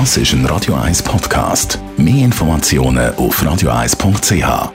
[0.00, 1.78] Das ist ein Radio 1 Podcast.
[1.96, 4.72] Mehr Informationen auf radio1.ch.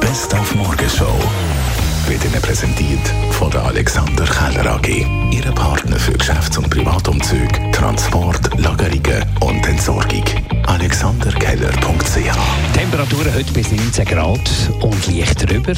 [0.00, 1.18] Best auf Morgenshow
[2.06, 3.00] wird Ihnen präsentiert
[3.30, 5.06] von der Alexander Keller AG.
[5.30, 10.24] Ihre Partner für Geschäfts- und Privatumzüge, Transport, Lagerungen und Entsorgung.
[10.66, 15.72] AlexanderKeller.ch Temperaturen heute bis 19 Grad und leicht drüber.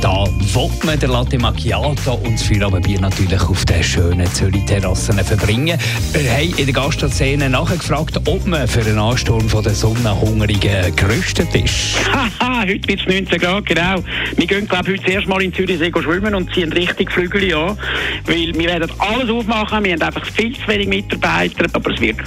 [0.00, 5.78] Da will man der Latte Macchiato und das Feierabendbier natürlich auf den schönen Zürich-Terrassen verbringen.
[6.12, 11.54] Wir haben in der Gastszene nachgefragt, ob man für einen Ansturm von der Sonnenhungrigen gerüstet
[11.54, 11.96] ist.
[12.12, 14.02] Haha, heute wird es 19 Grad, genau.
[14.36, 17.78] Wir gehen, glaube ich, heute zuerst mal in Zürichsee schwimmen und ziehen richtig Flügel an.
[18.26, 22.18] Weil wir werden alles aufmachen, wir haben einfach viel zu wenig Mitarbeiter, aber es wird,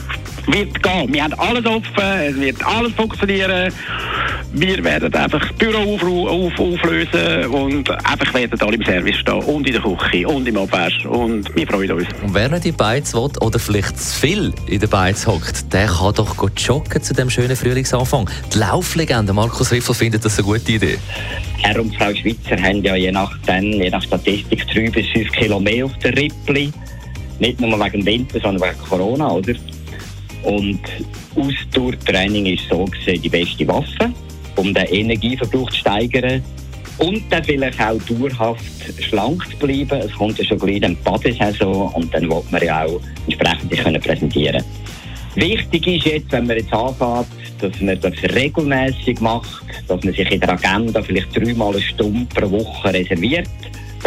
[0.48, 1.14] wird gehen.
[1.14, 3.72] Wir haben alles offen, es wird alles funktionieren.
[4.52, 9.44] Wir werden einfach das Büro auf, auf, auflösen und einfach werden alle im Service stehen
[9.44, 12.08] und in der Küche und im Abwasch und wir freuen uns.
[12.24, 15.86] Und wer nicht in Beiz will oder vielleicht zu viel in der Beiz hockt, der
[15.86, 18.28] kann doch joggen zu dem schönen Frühlingsanfang.
[18.52, 20.98] Die Lauflegende Markus Riffel findet das eine gute Idee.
[21.62, 25.32] Herr und Frau Schweizer haben ja je nach, dann, je nach Statistik drei bis fünf
[25.34, 26.72] Kilo mehr auf der Rippli.
[27.38, 29.54] Nicht nur wegen dem Winter, sondern wegen Corona, oder?
[30.44, 30.80] Und
[31.36, 34.12] Ausdauertraining ist so gesehen die beste Waffe,
[34.60, 36.44] um den Energieverbrauch zu steigern
[36.98, 38.64] und dann vielleicht auch dauerhaft
[39.02, 40.02] schlank zu bleiben.
[40.02, 43.84] Es kommt ja schon gleich die Badesaison und dann wird man ja auch entsprechend sich
[43.84, 44.64] können präsentieren
[45.36, 47.28] Wichtig ist jetzt, wenn man jetzt anfängt,
[47.60, 52.26] dass man das regelmäßig macht, dass man sich in der Agenda vielleicht dreimal eine Stunde
[52.34, 53.48] pro Woche reserviert.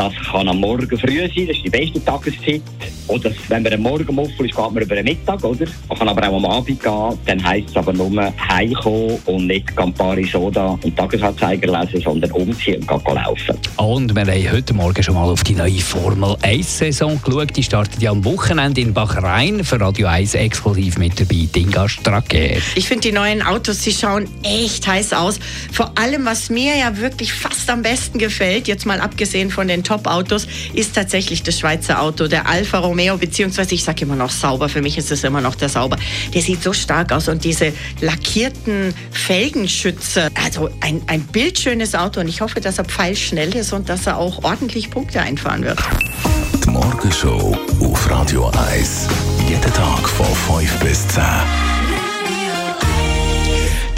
[0.02, 2.62] Das kann am Morgen früh sein, das ist die beste Tageszeit.
[3.06, 5.66] Oder wenn man am Morgen muffel ist, geht man über den Mittag, oder?
[5.88, 9.76] Man kann aber auch am Abend gehen, dann heisst es aber nur heimkommen und nicht
[9.76, 13.56] Campari Soda und Tagesanzeiger lesen, sondern umziehen und gehen laufen.
[13.76, 17.56] Und wir haben heute Morgen schon mal auf die neue Formel 1-Saison geschaut.
[17.56, 19.62] Die startet ja am Wochenende in Bachrhein.
[19.62, 22.60] Für Radio 1 exklusiv mit dabei, Dinga Stracke.
[22.74, 25.38] Ich finde die neuen Autos, die schauen echt heiß aus.
[25.70, 29.84] Vor allem, was mir ja wirklich fast am besten gefällt, jetzt mal abgesehen von den
[29.92, 34.70] Top-Autos, ist tatsächlich das Schweizer Auto, der Alfa Romeo, beziehungsweise ich sage immer noch sauber,
[34.70, 35.98] für mich ist es immer noch der sauber.
[36.32, 42.28] Der sieht so stark aus und diese lackierten Felgenschütze, also ein, ein bildschönes Auto und
[42.28, 45.78] ich hoffe, dass er pfeilschnell ist und dass er auch ordentlich Punkte einfahren wird.
[46.64, 49.08] Die Morgenshow auf Radio 1.
[49.46, 51.81] Jeden Tag von 5 bis 10.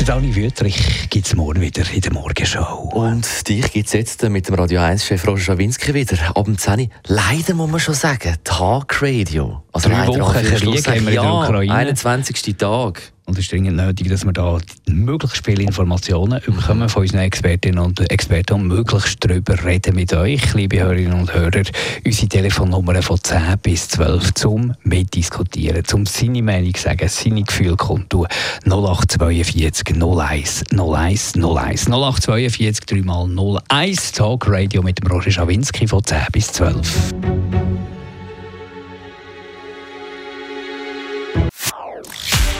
[0.06, 2.90] Der Dani Wüttrich gibt es morgen wieder in der Morgenshow.
[2.92, 6.18] Und dich gibt es jetzt mit dem Radio 1-Chef Roger Schawinski wieder.
[6.36, 6.86] Ab dem 10 Uhr.
[7.06, 9.62] Leider muss man schon sagen, Tag Radio.
[9.72, 11.72] Also Drei Wochen Krieg haben wir in der ja, Ukraine.
[11.72, 12.54] 21.
[12.58, 13.14] Tag.
[13.26, 17.78] Und es ist dringend nötig, dass wir da möglichst viele Informationen bekommen von unseren Expertinnen
[17.78, 21.62] und Experten und möglichst darüber reden mit euch, liebe Hörerinnen und Hörer.
[22.04, 28.26] Unsere Telefonnummer von 10 bis 12 zum Mitdiskutieren, zum seine Meinung sagen, seine Gefühle kundtun.
[28.66, 33.26] 0842 01 01 01 0842 3 mal
[33.70, 37.14] 01 Talk Radio mit dem Roger Schawinski von 10 bis 12.